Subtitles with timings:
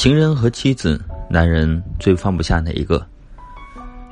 [0.00, 0.98] 情人和妻子，
[1.28, 3.06] 男人最放不下哪一个？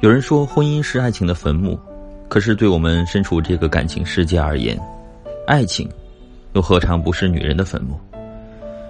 [0.01, 1.81] 有人说婚姻是爱情的坟墓，
[2.29, 4.79] 可是对我们身处这个感情世界而言，
[5.47, 5.89] 爱情
[6.53, 7.99] 又何尝不是女人的坟墓？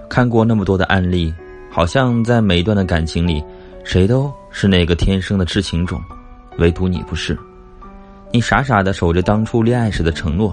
[0.08, 1.32] 看过那么多的案例，
[1.70, 3.44] 好像在每一段的感情里，
[3.84, 6.02] 谁都是那个天生的痴情种，
[6.58, 7.38] 唯独你不是。
[8.32, 10.52] 你傻傻的守着当初恋爱时的承诺，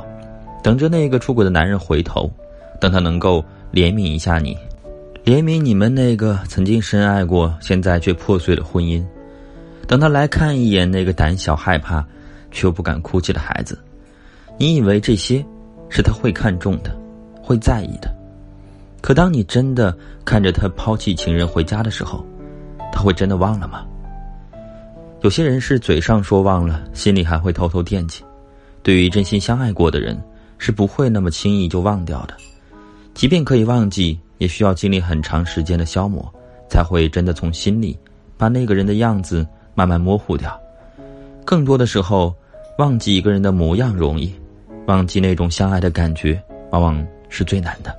[0.61, 2.31] 等着那个出轨的男人回头，
[2.79, 3.43] 等他能够
[3.73, 4.55] 怜悯一下你。
[5.25, 9.03] 怜悯你们那个曾经深爱过，现在却破碎的婚姻。
[9.87, 12.05] 等他来看一眼那个胆小害怕，
[12.51, 13.75] 却又不敢哭泣的孩子，
[14.59, 15.43] 你以为这些
[15.89, 16.95] 是他会看重的，
[17.41, 18.15] 会在意的？
[19.01, 22.23] 可当你真的看着他抛弃情人回家的时候，
[22.93, 23.83] 他会真的忘了吗？
[25.21, 28.23] 有些人是嘴上说忘了，心里还会偷偷惦记。
[28.83, 30.15] 对于真心相爱过的人，
[30.59, 32.35] 是不会那么轻易就忘掉的。
[33.15, 34.19] 即便可以忘记。
[34.37, 36.33] 也需要经历很长时间的消磨，
[36.69, 37.97] 才会真的从心里
[38.37, 40.59] 把那个人的样子慢慢模糊掉。
[41.45, 42.35] 更多的时候，
[42.77, 44.33] 忘记一个人的模样容易，
[44.87, 46.41] 忘记那种相爱的感觉
[46.71, 47.95] 往往是最难的。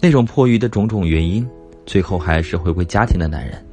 [0.00, 1.46] 那种迫于的种种原因，
[1.84, 3.64] 最后还是回归家庭的男人，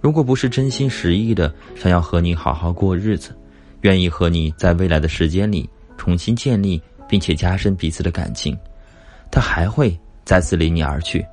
[0.00, 3.36] 如果不是真心实意的想要和你好好过日子，
[3.82, 8.56] 愿意和你在未来的时间里重新建立并且加深彼此的感情，
[9.30, 9.96] 他还会。
[10.26, 11.24] 再次离你而去，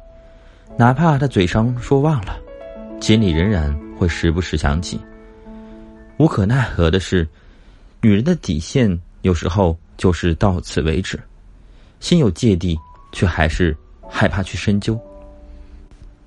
[0.78, 2.38] 哪怕他嘴上说忘了，
[3.02, 5.00] 心里仍然会时不时想起。
[6.18, 7.28] 无可奈何的是，
[8.02, 11.20] 女人的底线有时候就是到此为止，
[12.00, 12.78] 心有芥蒂，
[13.12, 13.76] 却还是
[14.08, 14.98] 害怕去深究，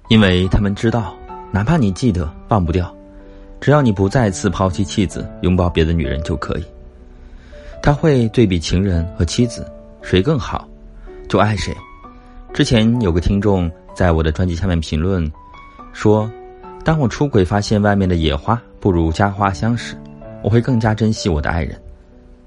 [0.08, 1.16] 因为他们知道，
[1.52, 2.92] 哪怕你记得忘不掉，
[3.60, 6.64] 只要你不再次抛弃妻子，拥抱别的女人就可以。
[7.80, 9.70] 他会对比情人和妻子，
[10.02, 10.68] 谁更好，
[11.28, 11.72] 就爱谁。
[12.56, 15.30] 之前有个听众在我的专辑下面评论，
[15.92, 16.26] 说
[16.82, 19.94] ：“当我出轨发现外面的野花不如家花香时，
[20.42, 21.78] 我会更加珍惜我的爱人。”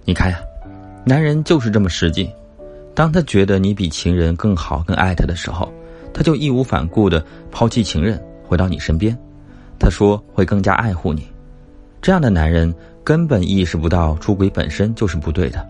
[0.06, 0.40] 你看呀，
[1.06, 2.28] 男人就是这么实际。
[2.96, 5.72] 当他觉得你比情人更好、更爱他的时候，
[6.12, 9.16] 他就义无反顾的抛弃情人，回到你身边。
[9.78, 11.28] 他说会更加爱护你。
[12.02, 15.64] 这样的男人根本意识不到出轨本身就是不对的，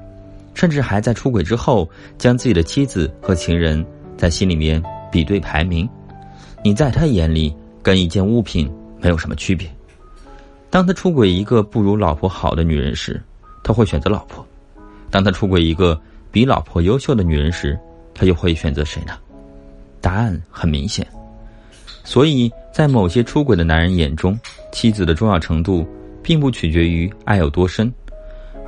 [0.53, 3.85] 甚至还在出轨之后将自己的妻子和情人。
[4.19, 5.87] 在心里面比对排名，
[6.61, 8.69] 你在他眼里跟一件物品
[8.99, 9.65] 没有什么区别。
[10.69, 13.23] 当他出轨一个不如老婆好的女人时，
[13.63, 14.43] 他会选择老婆；
[15.09, 15.97] 当他出轨一个
[16.33, 17.79] 比老婆优秀的女人时，
[18.13, 19.13] 他又会选择谁呢？
[20.01, 21.07] 答案很明显。
[22.03, 24.37] 所以在某些出轨的男人眼中，
[24.73, 25.87] 妻子的重要程度
[26.21, 27.89] 并不取决于爱有多深，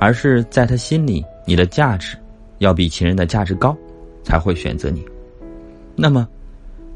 [0.00, 2.16] 而是在他心里，你的价值
[2.56, 3.76] 要比情人的价值高，
[4.24, 5.04] 才会选择你。
[5.94, 6.26] 那么，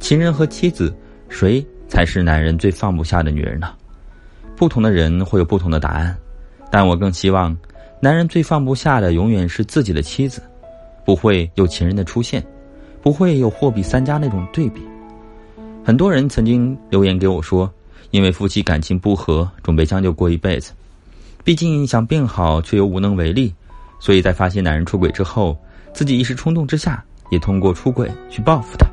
[0.00, 0.94] 情人和妻子，
[1.28, 3.74] 谁才是男人最放不下的女人呢？
[4.56, 6.16] 不同的人会有不同的答案，
[6.70, 7.54] 但我更希望，
[8.00, 10.42] 男人最放不下的永远是自己的妻子，
[11.04, 12.42] 不会有情人的出现，
[13.02, 14.80] 不会有货比三家那种对比。
[15.84, 17.70] 很多人曾经留言给我说，
[18.12, 20.72] 因为夫妻感情不和，准备将就过一辈子，
[21.44, 23.54] 毕竟想变好却又无能为力，
[24.00, 25.56] 所以在发现男人出轨之后，
[25.92, 27.04] 自己一时冲动之下。
[27.30, 28.86] 也通过出轨去报复他。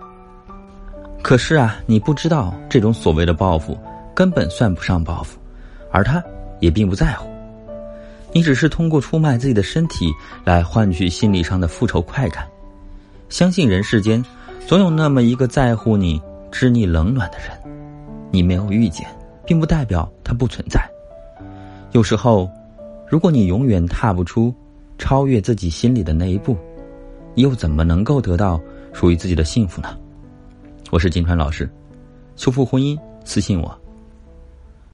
[1.22, 3.78] 可是啊，你不知道这种所谓的报复
[4.14, 5.40] 根本算不上报复，
[5.90, 6.22] 而他
[6.60, 7.30] 也并不在乎。
[8.34, 10.12] 你只是通过出卖自己的身体
[10.44, 12.46] 来换取心理上的复仇快感。
[13.30, 14.24] 相信人世间
[14.68, 16.22] 总有那么一个在乎你、
[16.52, 17.50] 知你冷暖的人，
[18.32, 19.08] 你没有遇见，
[19.46, 20.84] 并不代表他不存在。
[21.92, 22.50] 有时候，
[23.08, 24.54] 如果你永远踏不出
[24.98, 26.58] 超越自己心里的那一步。
[27.36, 28.62] 又怎么能够得到
[28.94, 29.98] 属于自己的幸福呢？
[30.92, 31.68] 我是金川老师，
[32.36, 33.83] 修复婚姻，私信我。